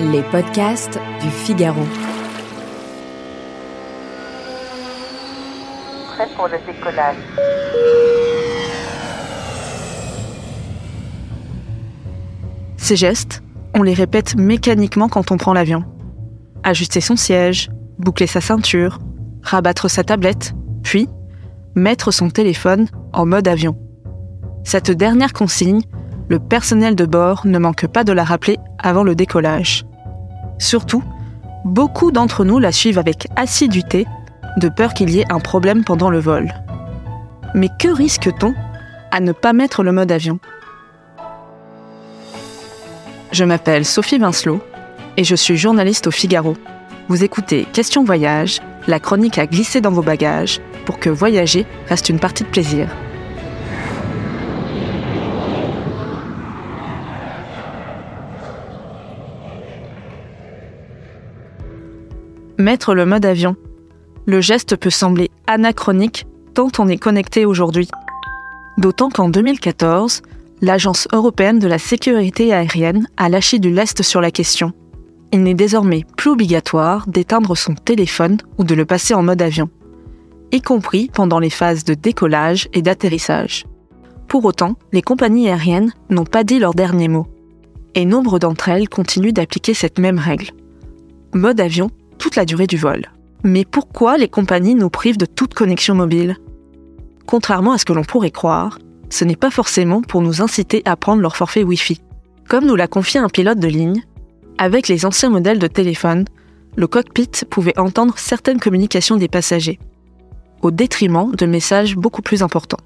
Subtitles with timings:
[0.00, 1.82] Les podcasts du Figaro.
[6.08, 7.16] Prêt pour le décollage.
[12.76, 13.42] Ces gestes,
[13.74, 15.84] on les répète mécaniquement quand on prend l'avion.
[16.62, 18.98] Ajuster son siège, boucler sa ceinture,
[19.42, 21.08] rabattre sa tablette, puis
[21.74, 23.76] mettre son téléphone en mode avion.
[24.64, 25.82] Cette dernière consigne,
[26.28, 29.84] le personnel de bord ne manque pas de la rappeler avant le décollage.
[30.58, 31.02] Surtout,
[31.64, 34.06] beaucoup d'entre nous la suivent avec assiduité,
[34.58, 36.52] de peur qu'il y ait un problème pendant le vol.
[37.54, 38.54] Mais que risque-t-on
[39.10, 40.38] à ne pas mettre le mode avion?
[43.32, 44.60] Je m'appelle Sophie Vincelot
[45.16, 46.56] et je suis journaliste au Figaro.
[47.08, 52.08] Vous écoutez Question Voyage, la chronique à glisser dans vos bagages pour que voyager reste
[52.08, 52.88] une partie de plaisir.
[62.68, 63.56] Mettre le mode avion.
[64.26, 67.88] Le geste peut sembler anachronique tant on est connecté aujourd'hui.
[68.76, 70.20] D'autant qu'en 2014,
[70.60, 74.74] l'Agence européenne de la sécurité aérienne a lâché du lest sur la question.
[75.32, 79.70] Il n'est désormais plus obligatoire d'éteindre son téléphone ou de le passer en mode avion,
[80.52, 83.64] y compris pendant les phases de décollage et d'atterrissage.
[84.26, 87.28] Pour autant, les compagnies aériennes n'ont pas dit leur dernier mot,
[87.94, 90.50] et nombre d'entre elles continuent d'appliquer cette même règle.
[91.32, 93.06] Mode avion toute la durée du vol.
[93.44, 96.36] Mais pourquoi les compagnies nous privent de toute connexion mobile?
[97.26, 98.78] Contrairement à ce que l'on pourrait croire,
[99.10, 102.00] ce n'est pas forcément pour nous inciter à prendre leur forfait Wi-Fi.
[102.48, 104.02] Comme nous l'a confié un pilote de ligne,
[104.58, 106.24] avec les anciens modèles de téléphone,
[106.76, 109.78] le cockpit pouvait entendre certaines communications des passagers,
[110.62, 112.80] au détriment de messages beaucoup plus importants.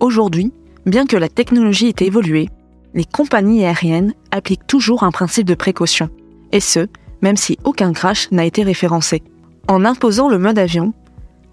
[0.00, 0.52] Aujourd'hui,
[0.86, 2.48] bien que la technologie ait évolué,
[2.94, 6.10] les compagnies aériennes appliquent toujours un principe de précaution,
[6.52, 6.88] et ce,
[7.22, 9.22] même si aucun crash n'a été référencé.
[9.66, 10.92] En imposant le mode avion,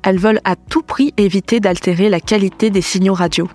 [0.03, 3.47] elles veulent à tout prix éviter d'altérer la qualité des signaux radio,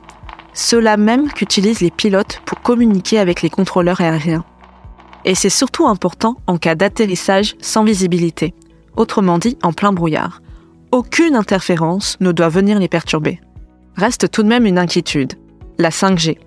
[0.53, 4.45] ceux-là même qu'utilisent les pilotes pour communiquer avec les contrôleurs aériens.
[5.25, 8.55] Et c'est surtout important en cas d'atterrissage sans visibilité,
[8.97, 10.43] autrement dit en plein brouillard.
[10.93, 13.41] Aucune interférence ne doit venir les perturber.
[13.97, 15.35] Reste tout de même une inquiétude,
[15.79, 16.39] la 5G.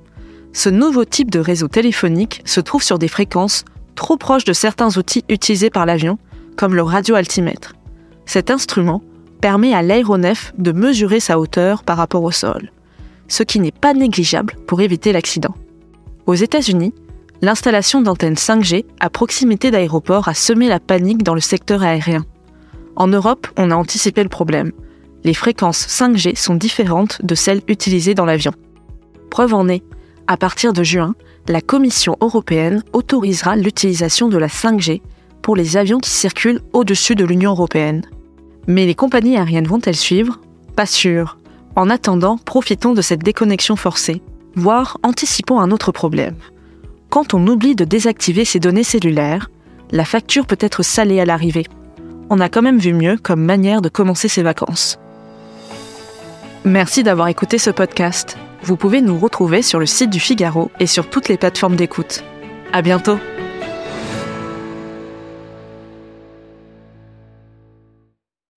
[0.52, 3.64] Ce nouveau type de réseau téléphonique se trouve sur des fréquences
[3.94, 6.18] trop proches de certains outils utilisés par l'avion,
[6.56, 7.74] comme le radioaltimètre.
[8.26, 9.02] Cet instrument
[9.42, 12.72] permet à l'aéronef de mesurer sa hauteur par rapport au sol,
[13.28, 15.56] ce qui n'est pas négligeable pour éviter l'accident.
[16.26, 16.94] Aux États-Unis,
[17.42, 22.26] l'installation d'antennes 5G à proximité d'aéroports a semé la panique dans le secteur aérien.
[22.96, 24.72] En Europe, on a anticipé le problème.
[25.26, 28.54] Les fréquences 5G sont différentes de celles utilisées dans l'avion.
[29.30, 29.84] Preuve en est,
[30.28, 31.16] à partir de juin,
[31.48, 35.02] la Commission européenne autorisera l'utilisation de la 5G
[35.42, 38.04] pour les avions qui circulent au-dessus de l'Union européenne.
[38.68, 40.40] Mais les compagnies aériennes vont-elles suivre?
[40.76, 41.38] Pas sûr.
[41.76, 44.22] En attendant, profitons de cette déconnexion forcée,
[44.56, 46.36] voire anticipons un autre problème.
[47.10, 49.52] Quand on oublie de désactiver ses données cellulaires,
[49.92, 51.66] la facture peut être salée à l'arrivée.
[52.30, 54.98] On a quand même vu mieux comme manière de commencer ses vacances.
[56.64, 58.38] Merci d'avoir écouté ce podcast.
[58.64, 62.24] Vous pouvez nous retrouver sur le site du Figaro et sur toutes les plateformes d'écoute.
[62.72, 63.18] À bientôt!